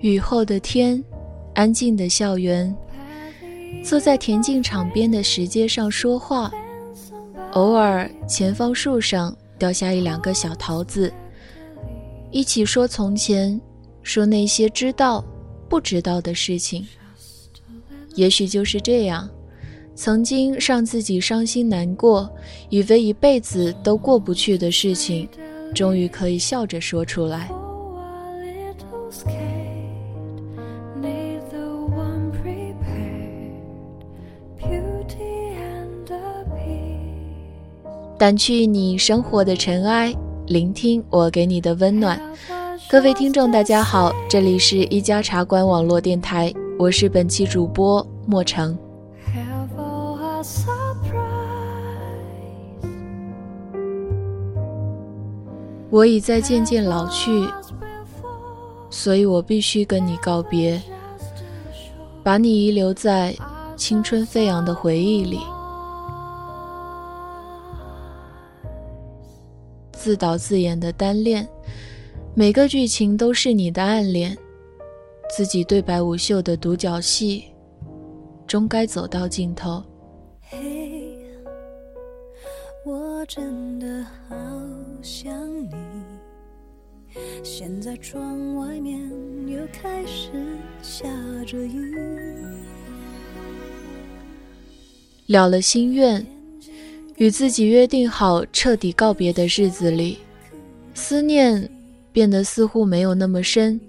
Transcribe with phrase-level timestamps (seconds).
[0.00, 1.02] 雨后的天，
[1.54, 2.74] 安静的校园，
[3.82, 6.52] 坐在田径场边的石阶上说话，
[7.52, 11.12] 偶尔前方树上掉下一两个小桃子，
[12.30, 13.60] 一起说从前，
[14.02, 15.24] 说那些知道
[15.68, 16.86] 不知道的事情。
[18.14, 19.28] 也许就是这样。
[19.96, 22.30] 曾经让自己伤心难过，
[22.68, 25.28] 以为一辈子都过不去的事情，
[25.74, 27.50] 终于可以笑着说出来。
[38.18, 40.12] 掸去你生活的尘埃，
[40.48, 42.20] 聆听我给你的温暖。
[42.90, 48.76] 各位听众，大家好，这里是一家茶馆网络电台，我是本期主播莫成。
[55.88, 57.48] 我已在渐渐老去，
[58.90, 60.82] 所以我必须跟你告别，
[62.24, 63.32] 把你遗留在
[63.76, 65.38] 青春飞扬的回忆里。
[70.08, 71.46] 自导自演的单恋，
[72.34, 74.34] 每个剧情都是你的暗恋，
[75.36, 77.44] 自己对白无袖的独角戏，
[78.46, 79.84] 终该走到尽头。
[82.86, 84.34] 我真的好
[85.02, 85.30] 想
[85.64, 85.74] 你。
[87.42, 88.98] 现在窗外面
[89.46, 90.30] 又开始
[90.80, 91.06] 下
[91.46, 91.94] 着雨。
[95.26, 96.26] 了了心愿，
[97.18, 100.18] 与自己约定好彻底告别的日子里，
[100.94, 101.68] 思念
[102.10, 103.80] 变得似乎没有那么深，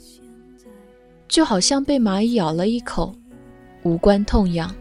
[1.27, 3.15] 就好像被蚂蚁咬了一口，
[3.83, 4.75] 无关痛痒。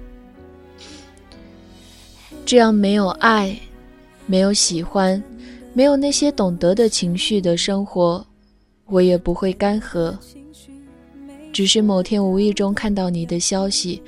[2.44, 3.58] 这样没有爱。
[4.30, 5.24] 没有喜欢，
[5.72, 8.22] 没有那些懂得的情绪的生活，
[8.84, 10.14] 我也不会干涸。
[11.50, 14.02] 只是某天无意中看到你的消息，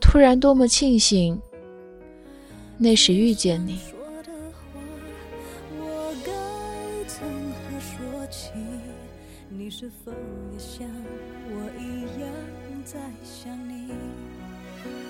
[0.00, 1.40] 突然多么庆幸，
[2.82, 3.78] 那时遇见你。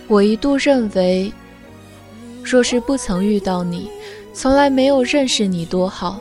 [0.07, 1.33] 我一度认为。
[2.45, 3.89] 若是不曾遇到你，
[4.35, 6.21] 从来没有认识你，多好。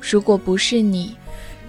[0.00, 1.14] 如果不是你，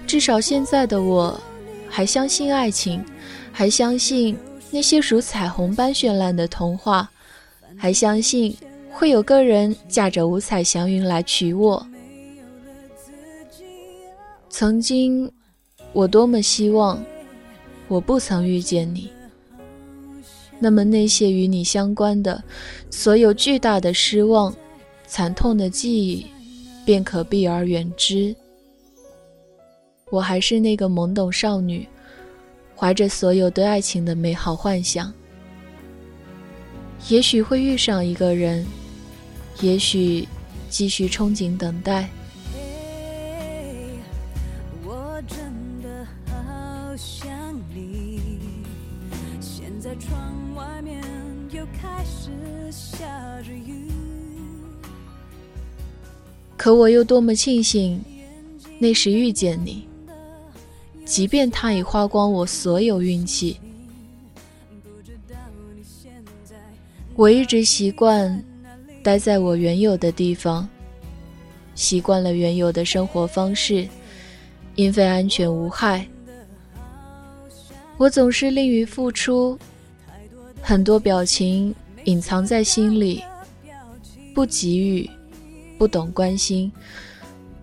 [0.09, 1.39] 至少现在的我，
[1.87, 3.05] 还相信爱情，
[3.51, 4.35] 还相信
[4.71, 7.07] 那些如彩虹般绚烂的童话，
[7.77, 8.57] 还相信
[8.89, 11.85] 会有个人驾着五彩祥云来娶我。
[14.49, 15.31] 曾经，
[15.93, 16.99] 我多么希望
[17.87, 19.11] 我不曾遇见你。
[20.57, 22.43] 那么那些与你相关的
[22.89, 24.51] 所有巨大的失望、
[25.05, 26.25] 惨痛的记忆，
[26.83, 28.35] 便可避而远之。
[30.09, 31.87] 我还是那个懵懂少女，
[32.75, 35.13] 怀着所有对爱情的美好幻想。
[37.07, 38.65] 也许会遇上一个人，
[39.61, 40.27] 也许
[40.69, 42.09] 继续憧憬等待。
[56.57, 58.03] 可我又多么庆幸，
[58.79, 59.88] 那时遇见你。
[61.09, 63.59] 即便他已花光我所有运气，
[67.15, 68.43] 我一直习惯
[69.01, 70.69] 待在我原有的地方，
[71.73, 73.87] 习惯了原有的生活方式，
[74.75, 76.07] 因为安全无害。
[77.97, 79.57] 我总是吝于付出，
[80.61, 81.73] 很多表情
[82.03, 83.23] 隐藏在心里，
[84.35, 85.09] 不给予。
[85.79, 86.71] 不懂关心，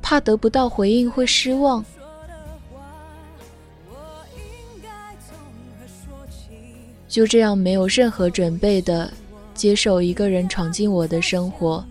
[0.03, 1.85] 怕得不到回应会失望。
[7.17, 9.11] 就这样没有任何准备的
[9.55, 11.83] 接受一个人闯进我的生活，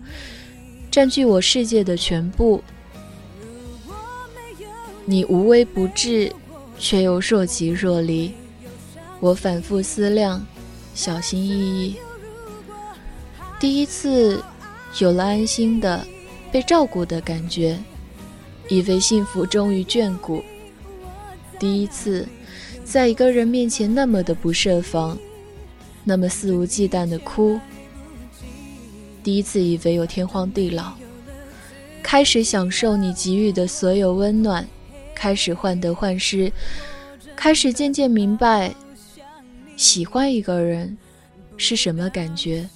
[0.88, 2.62] 占据我世界的全部。
[5.04, 6.32] 你无微不至，
[6.78, 8.32] 却又若即若离。
[9.18, 10.46] 我反复思量，
[10.94, 11.96] 小心翼翼。
[13.58, 14.40] 第一次
[15.00, 16.06] 有了安心的。
[16.52, 17.76] 被照顾的感觉，
[18.68, 20.40] 以为幸福终于眷顾。
[21.58, 22.28] 第一次，
[22.86, 25.18] 在一个人面前那么的不设防，
[26.04, 27.58] 那么肆无忌惮的哭。
[29.24, 30.92] 第一次以为有天荒地老，
[32.00, 34.64] 开始享受你给予的所有温暖，
[35.16, 36.50] 开始患得患失，
[37.34, 38.72] 开始渐渐明白，
[39.76, 40.96] 喜欢一个人
[41.56, 42.68] 是什么感觉，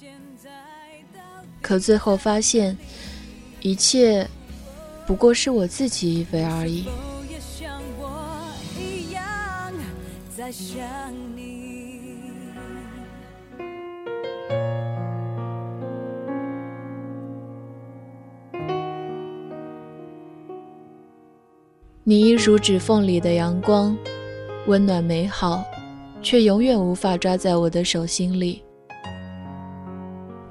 [1.61, 2.77] 可最后发现，
[3.61, 4.27] 一切
[5.07, 6.83] 不过是我自己以为而已。
[10.51, 10.81] 想
[11.37, 12.01] 你
[22.03, 23.95] 你一如指缝里的阳光，
[24.67, 25.63] 温暖美好，
[26.21, 28.61] 却永远无法抓在我的手心里。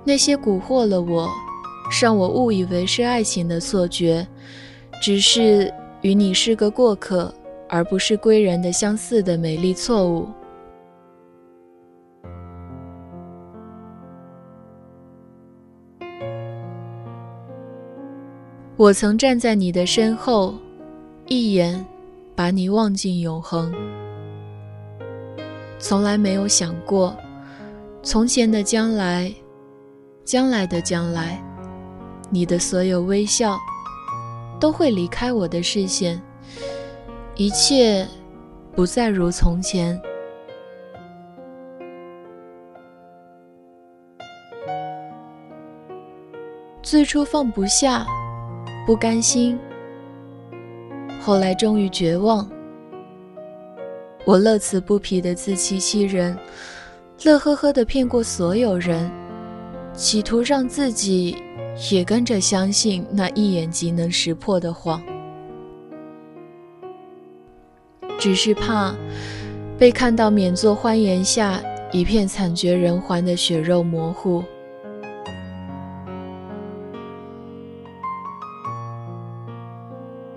[0.03, 1.29] 那些蛊惑了我，
[2.01, 4.27] 让我误以为是爱情的错觉，
[5.03, 5.71] 只是
[6.01, 7.35] 与你是个过客，
[7.71, 10.29] 而不是归人的相似的美丽错误。
[18.77, 20.55] 我曾站在你的身后。
[21.33, 21.87] 一眼，
[22.35, 23.73] 把你望进永恒。
[25.79, 27.17] 从来没有想过，
[28.03, 29.33] 从前的将来，
[30.25, 31.41] 将来的将来，
[32.31, 33.57] 你的所有微笑，
[34.59, 36.21] 都会离开我的视线，
[37.41, 38.07] 一切
[38.77, 39.99] 不再如从前。
[46.83, 48.05] 最初放不下，
[48.87, 49.59] 不甘心。
[51.19, 52.47] 后来终于绝望，
[54.27, 56.37] 我乐此不疲的自欺欺人，
[57.25, 59.11] 乐呵呵的骗过所有人，
[59.95, 61.35] 企图让自己
[61.91, 65.03] 也跟着相信那一眼即能识破的谎。
[68.21, 68.95] 只是怕
[69.79, 71.59] 被看到免作欢颜下
[71.91, 74.45] 一片惨绝人寰的血肉模糊。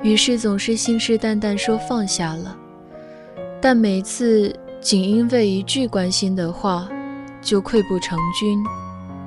[0.02, 2.58] 于是总是信誓旦旦说放下了，
[3.62, 6.88] 但每次仅因为一句关心的话，
[7.42, 8.64] 就溃不成军，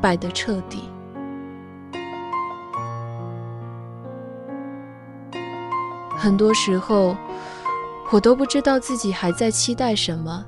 [0.01, 0.81] 败得彻底。
[6.17, 7.17] 很多时候，
[8.13, 10.45] 我都不知道自己还在期待什么，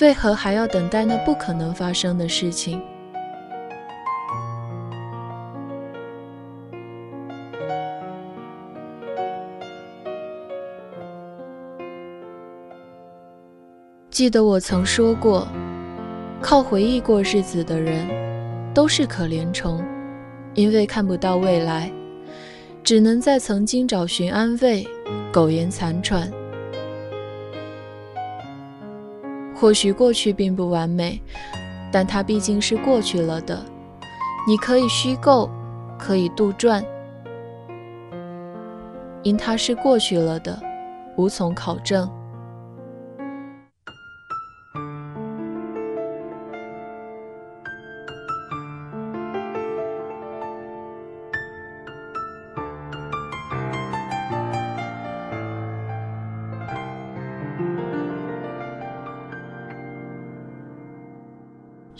[0.00, 2.82] 为何还要等待那不可能发生的事情？
[14.10, 15.48] 记得我曾说过，
[16.40, 18.06] 靠回忆过日子的人
[18.74, 19.82] 都是可怜虫，
[20.54, 21.90] 因为看不到未来，
[22.82, 24.86] 只能在曾经找寻安慰，
[25.32, 26.30] 苟延残喘。
[29.54, 31.20] 或许过去并不完美，
[31.90, 33.64] 但它毕竟是过去了的。
[34.46, 35.48] 你可以虚构，
[35.98, 36.84] 可以杜撰，
[39.22, 40.60] 因它是过去了的，
[41.16, 42.10] 无从考证。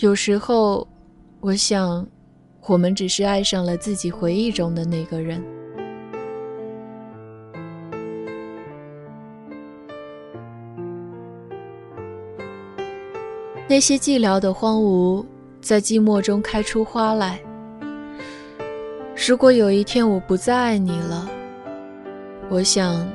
[0.02, 0.85] 有时候，
[1.38, 2.04] 我想，
[2.66, 5.40] 我们只是爱上了自己回忆中的那个人。
[13.68, 15.25] 那些寂寥的荒芜，
[15.61, 17.40] 在寂寞中开出花来。
[19.28, 21.30] 如果有一天我不再爱你了，
[22.50, 23.09] 我想，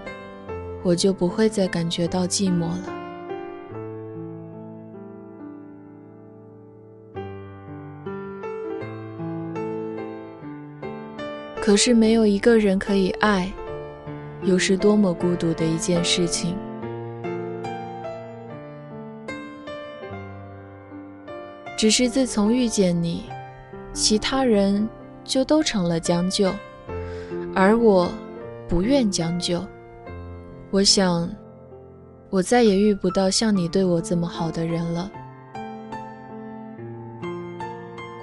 [0.83, 2.96] 我就不会再感觉到寂寞了。
[11.67, 13.51] 可是没有一个人可以爱，
[14.41, 16.55] 又是多么孤独的一件事情。
[21.77, 23.25] 只是自从遇见你，
[23.91, 24.87] 其他人
[25.25, 26.53] 就都成了将就，
[27.53, 28.09] 而我
[28.69, 29.61] 不愿将就。
[30.71, 31.29] 我想，
[32.29, 35.11] 我再也遇不到像你对我这么好的人了。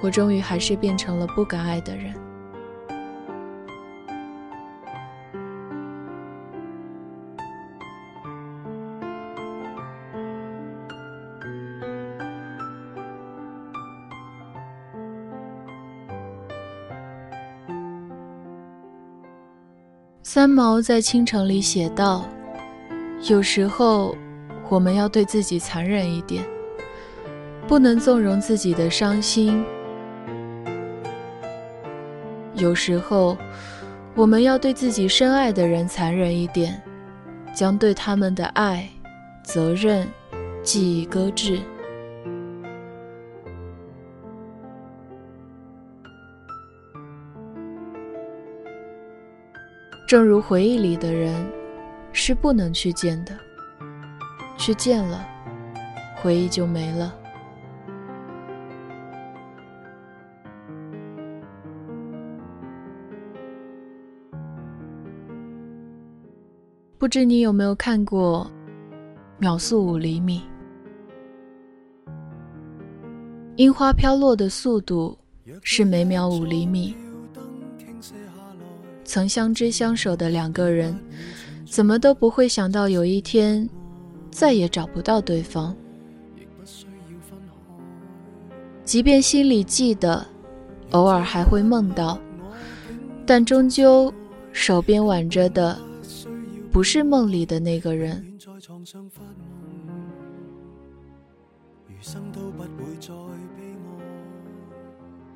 [0.00, 2.23] 我终于还是变成了不敢爱的人。
[20.34, 22.28] 三毛在《倾城》里写道
[23.30, 24.16] ：“有时候，
[24.68, 26.44] 我们要对自己残忍一点，
[27.68, 29.62] 不能纵容自己的伤心；
[32.56, 33.38] 有时候，
[34.16, 36.82] 我们要对自己深爱的人残忍一点，
[37.54, 38.88] 将对他们的爱、
[39.44, 40.04] 责任
[40.64, 41.60] 记忆搁置。”
[50.14, 51.34] 正如回忆里的人，
[52.12, 53.36] 是不能去见的，
[54.56, 55.26] 去见了，
[56.14, 57.12] 回忆就没了。
[66.96, 68.48] 不知你有没有看过
[69.40, 70.40] 《秒速五厘米》？
[73.56, 75.18] 樱花飘落的速度
[75.64, 76.94] 是每秒五厘米。
[79.14, 80.92] 曾相知相守的两个人，
[81.64, 83.70] 怎么都不会想到有一天
[84.28, 85.72] 再也找不到对方。
[88.84, 90.26] 即便心里记得，
[90.90, 92.18] 偶尔还会梦到，
[93.24, 94.12] 但终究
[94.50, 95.78] 手边挽着的。
[96.72, 98.20] 不是梦里的那个人。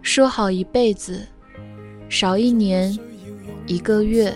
[0.03, 1.25] 说好一辈子，
[2.09, 2.99] 少一年、
[3.69, 4.35] 一个月、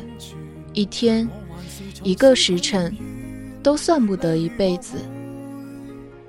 [0.74, 1.26] 一天、
[2.02, 2.94] 一个时辰，
[3.62, 4.98] 都算不得一辈子。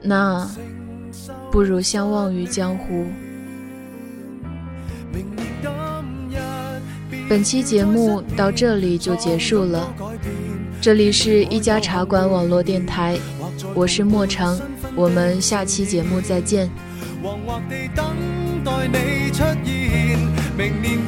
[0.02, 0.50] 那
[1.52, 3.06] 不如相忘于江湖。
[7.28, 9.94] 本期节目到这里就结束了。
[10.80, 13.20] 这里是一家茶馆网络电台，
[13.76, 14.58] 我是莫成，
[14.96, 16.70] 我们下期节目再见。
[17.22, 18.06] 惶惑地等
[18.64, 20.20] 待你出现，
[20.58, 21.00] 明年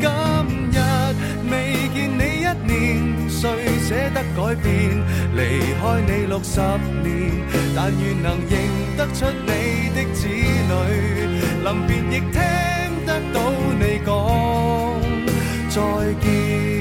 [3.45, 4.73] 谁舍得改变？
[5.35, 5.39] 离
[5.79, 6.59] 开你六十
[7.03, 7.13] 年，
[7.75, 8.53] 但愿能认
[8.97, 9.49] 得出你
[9.93, 10.73] 的子女，
[11.63, 12.35] 临别亦听
[13.05, 13.37] 得到
[13.79, 14.09] 你讲
[15.69, 15.75] 再
[16.21, 16.74] 见。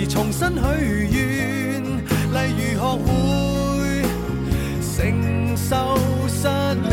[0.00, 0.58] 我还是重新许
[1.12, 3.08] 愿，例如学会
[4.80, 4.96] 承
[5.54, 5.68] 受
[6.26, 6.48] 失
[6.88, 6.90] 恋。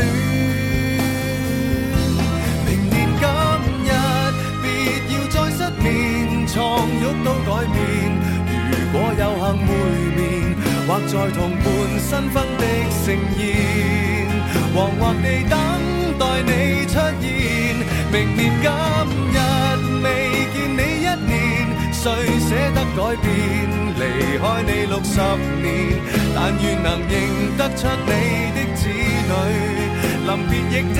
[2.66, 3.24] 明年今
[3.84, 3.90] 日，
[4.60, 4.64] 别
[5.08, 6.56] 要再失眠，床
[7.00, 7.76] 褥都改变。
[8.70, 9.68] 如果有幸会
[10.14, 10.18] 面，
[10.86, 11.66] 或在同伴
[11.98, 12.62] 新婚的
[12.92, 13.06] 盛
[13.38, 13.42] 宴，
[14.74, 15.52] 惶惑地等
[16.18, 16.52] 待你
[16.86, 17.24] 出现。
[18.12, 18.66] 明年今
[19.32, 19.47] 日。
[22.00, 22.04] 谁
[22.38, 23.28] 舍得改变？
[23.98, 25.18] 离开你六十
[25.60, 25.66] 年，
[26.32, 27.12] 但愿能认
[27.56, 28.10] 得出你
[28.54, 29.30] 的子女。
[30.24, 30.96] 临别亦听